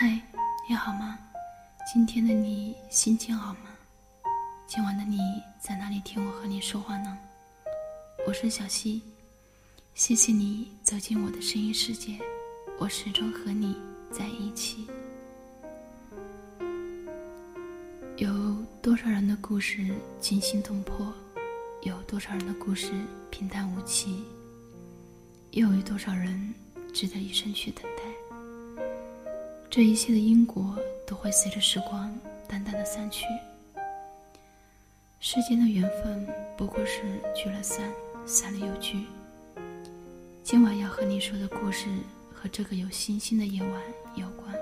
[0.00, 0.16] 嗨，
[0.68, 1.18] 你好吗？
[1.92, 3.70] 今天的你心情好吗？
[4.64, 5.18] 今晚的你
[5.60, 7.18] 在哪里听我和你说话呢？
[8.24, 9.02] 我是小溪，
[9.96, 12.16] 谢谢你走进我的声音世界，
[12.78, 13.76] 我始终和你
[14.12, 14.86] 在一起。
[18.18, 21.12] 有多少人的故事惊心动魄？
[21.82, 22.92] 有多少人的故事
[23.32, 24.22] 平淡无奇？
[25.50, 26.54] 又有多少人
[26.94, 27.82] 值得一生去等？
[29.78, 32.12] 这一切的因果都会随着时光
[32.48, 33.26] 淡淡的散去。
[35.20, 37.88] 世间的缘分不过是聚了散，
[38.26, 39.06] 散了又聚。
[40.42, 41.86] 今晚要和你说的故事
[42.34, 43.80] 和这个有星星的夜晚
[44.16, 44.52] 有关。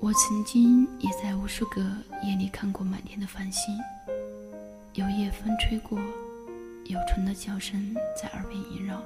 [0.00, 1.82] 我曾经也在无数个
[2.24, 3.78] 夜里看过满天的繁星，
[4.94, 5.98] 有夜风吹过，
[6.86, 9.02] 有虫的叫声在耳边萦绕，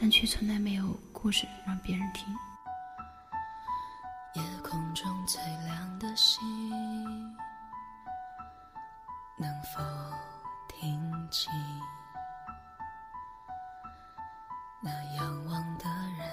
[0.00, 2.32] 但却从来没有故事让别人听。
[4.34, 6.40] 夜空中最亮的星，
[9.36, 9.82] 能否
[10.68, 11.52] 听清
[14.80, 15.84] 那仰望的
[16.16, 16.28] 人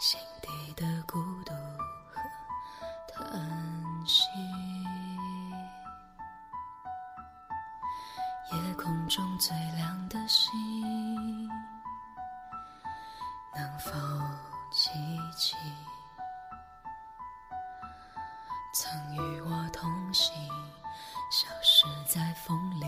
[0.00, 2.20] 心底的孤独和？
[3.14, 4.24] 叹息，
[8.52, 10.50] 夜空中最亮的星，
[13.78, 13.92] 否
[14.72, 14.90] 记
[15.36, 15.54] 起
[18.74, 20.34] 曾与我同行、
[21.30, 22.87] 消失在风里。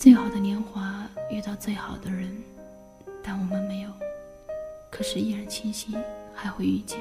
[0.00, 2.34] 最好的年华遇到最好的人，
[3.22, 3.90] 但我们没有，
[4.90, 5.94] 可是依然庆幸
[6.34, 6.98] 还会遇见。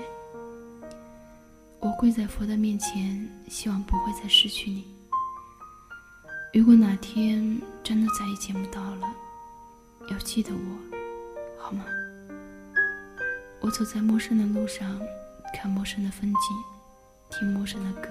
[1.79, 4.83] 我跪在佛的面前，希望不会再失去你。
[6.53, 9.09] 如果哪天真的再也见不到了，
[10.11, 10.97] 要记得我，
[11.57, 11.85] 好吗？
[13.61, 14.99] 我走在陌生的路上，
[15.55, 16.37] 看陌生的风景，
[17.29, 18.09] 听陌生的歌。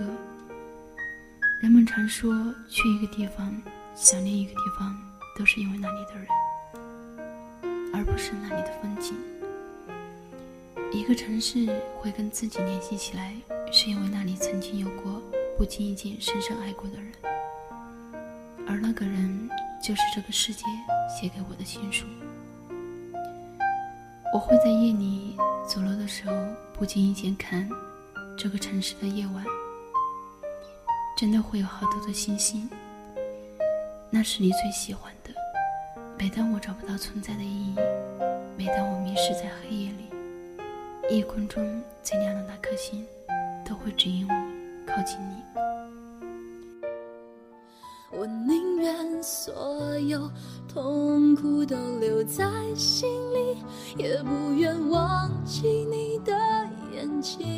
[1.61, 2.33] 人们常说，
[2.71, 3.55] 去一个地方，
[4.01, 4.97] 想念一个地方，
[5.37, 6.29] 都是因为那里的人，
[7.93, 9.17] 而不是那里的风景。
[10.93, 11.67] 一个城市
[11.99, 13.35] 会跟自己联系起来。
[13.71, 15.21] 是因为那里曾经有过
[15.59, 17.13] 不经意间深深爱过的人，
[18.67, 19.51] 而那个人
[19.83, 20.65] 就是这个世界
[21.07, 22.07] 写给我的情书。
[24.33, 25.37] 我会在夜里
[25.67, 26.35] 走路的时候
[26.73, 27.69] 不经意间看
[28.39, 29.45] 这个城市的夜晚，
[31.15, 32.71] 真的会有好多的星星。
[34.11, 35.31] 那是你最喜欢的。
[36.19, 37.77] 每当我找不到存在的意义，
[38.57, 43.07] 每当我迷失在黑夜里，夜空中最亮的那颗星。
[43.69, 44.33] 都会指引我
[44.87, 45.43] 靠近你。
[48.11, 50.31] 我宁愿所有
[50.67, 53.59] 痛苦都留在心里，
[53.99, 56.33] 也不愿忘记你的
[56.95, 57.58] 眼睛。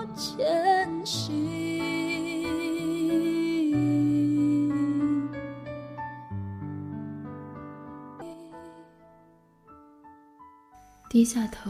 [11.11, 11.69] 低下头，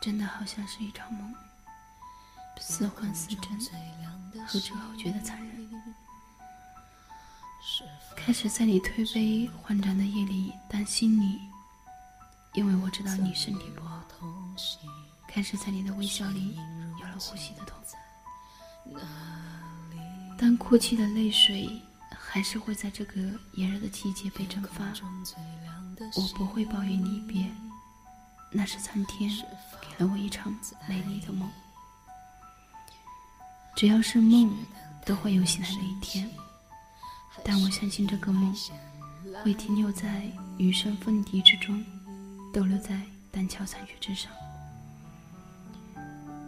[0.00, 1.34] 真的好像是一场梦。
[2.60, 3.58] 似幻似真，
[4.46, 5.68] 后知后觉的残忍。
[8.14, 11.40] 开始在你推杯换盏的夜里担心你，
[12.54, 14.00] 因为我知道你身体不好。
[15.26, 16.54] 开始在你的微笑里
[17.00, 17.76] 有了呼吸的痛。
[20.38, 21.82] 但哭泣的泪水
[22.16, 23.20] 还是会在这个
[23.54, 24.84] 炎热的季节被蒸发。
[26.14, 27.50] 我不会抱怨离别，
[28.52, 29.30] 那是苍天
[29.80, 30.54] 给了我一场
[30.86, 31.48] 美丽的梦。
[33.74, 34.54] 只要是梦，
[35.04, 36.28] 都会有醒来的一天。
[37.42, 38.54] 但我相信这个梦
[39.42, 41.82] 会停留在余生风笛之中，
[42.52, 43.00] 逗留在
[43.32, 44.30] 断桥残雪之上。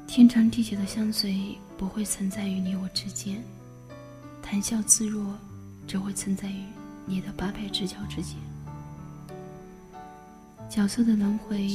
[0.06, 3.42] 天长地久的相随不会存在于你我之间，
[4.42, 5.36] 谈笑自若
[5.88, 6.62] 只会存在于
[7.06, 8.36] 你的八百之交之间。
[10.68, 11.68] 角色的轮回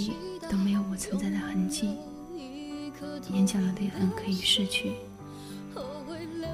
[0.49, 1.95] 都没有我存在的痕迹，
[3.31, 4.93] 眼角的泪痕可以逝去，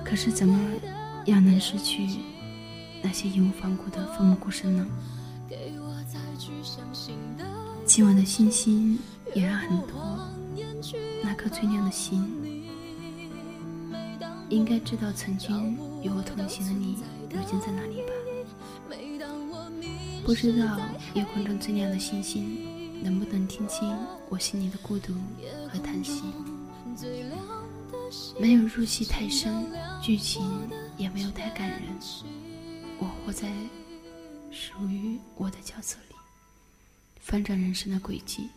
[0.03, 0.57] 可是怎么
[1.25, 2.07] 样能失去
[3.01, 4.85] 那些义无反顾的奋不顾身呢？
[7.85, 8.99] 今晚的星星
[9.33, 10.17] 也让很多。
[11.23, 12.63] 那颗最亮的心，
[14.49, 16.97] 应该知道曾经与我同行的你，
[17.31, 18.13] 如今在哪里吧？
[20.25, 20.79] 不知道
[21.13, 23.95] 夜空中最亮的星星，能不能听清
[24.27, 25.13] 我心里的孤独
[25.71, 26.23] 和叹息？
[28.39, 30.67] 没有入戏太深，剧情
[30.97, 31.81] 也没有太感人。
[32.97, 33.51] 我活在
[34.49, 36.15] 属于我的角色里，
[37.19, 38.49] 翻转人生的轨迹。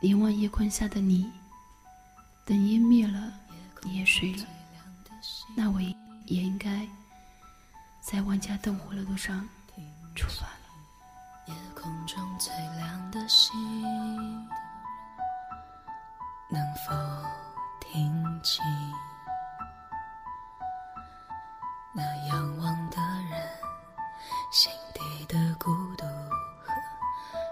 [0.00, 1.28] 凝望夜空下的你，
[2.46, 3.32] 等烟灭了，
[3.82, 4.46] 你也睡了，
[5.56, 6.86] 那我也应该
[8.00, 9.48] 在万家灯火的路上
[10.14, 10.50] 出发了。
[11.46, 13.52] 夜空中最亮的星，
[16.48, 16.94] 能否
[17.80, 18.64] 听清
[21.92, 22.96] 那仰望的
[23.30, 23.48] 人
[24.50, 26.04] 心底的孤独
[26.60, 26.72] 和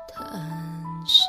[0.08, 1.22] 叹息？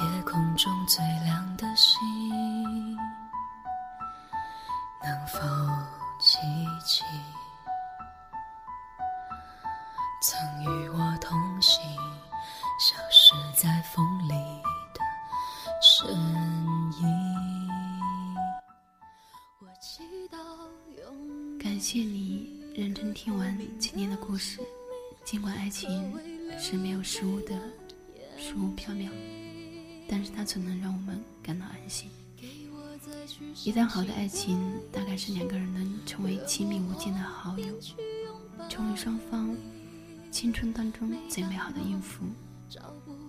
[0.00, 2.96] 夜空中最亮的星，
[5.02, 5.38] 能否
[6.30, 6.36] 记
[6.86, 7.02] 起
[10.22, 11.82] 曾与我同行、
[12.78, 14.34] 消失在风里
[14.94, 15.00] 的
[15.82, 16.08] 身
[17.00, 17.58] 影？
[21.58, 24.60] 感谢你认真听完今天的故事，
[25.24, 26.16] 尽管爱情
[26.56, 27.58] 是没有实物的，
[28.38, 29.10] 虚无缥缈。
[30.08, 32.08] 但是它总能让我们感到安心。
[33.64, 34.58] 一段好的爱情，
[34.92, 37.66] 大概是两个人能成为亲密无间的好友，
[38.68, 39.54] 成为双方
[40.30, 42.24] 青春当中最美好的音符，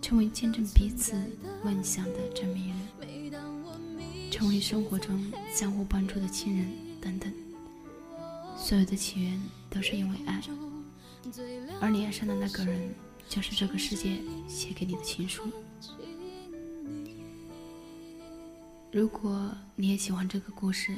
[0.01, 1.15] 成为见证彼此
[1.63, 6.71] 梦想的证明人，成为生活中相互帮助的亲人
[7.01, 7.31] 等等。
[8.55, 10.41] 所有的起源都是因为爱，
[11.79, 12.93] 而你爱上的那个人，
[13.27, 15.43] 就是这个世界写给你的情书。
[18.91, 20.97] 如果你也喜欢这个故事，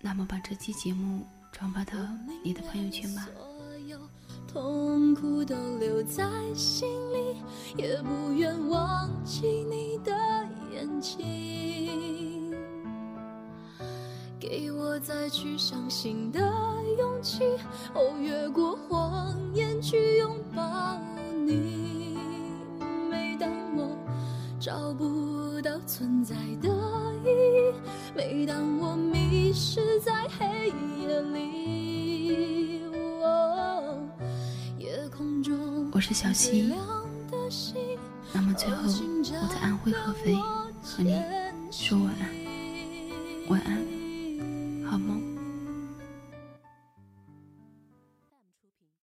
[0.00, 1.92] 那么把这期节目转发到
[2.42, 3.28] 你的朋友圈吧。
[4.48, 6.24] 痛苦都留在
[6.54, 7.36] 心里，
[7.76, 10.12] 也不愿忘记你的
[10.72, 12.54] 眼睛。
[14.40, 16.40] 给我再去相信的
[16.96, 17.44] 勇气，
[17.94, 20.98] 哦，越过谎言去拥抱
[21.44, 22.16] 你。
[23.10, 23.94] 每当我
[24.58, 27.13] 找不到存在的。
[28.14, 30.68] 每当我迷失在黑
[31.00, 32.82] 夜里，
[33.22, 33.98] 哦
[34.78, 36.72] 夜空中我是小溪。
[38.32, 40.34] 那么最后，我在安徽合肥
[40.82, 41.18] 和你
[41.70, 42.28] 说晚安，
[43.48, 43.78] 晚安，
[44.90, 45.23] 好梦。